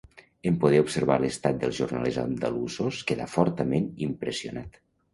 [0.51, 4.87] En poder observar l'estat dels jornalers andalusos quedà fortament impressionat.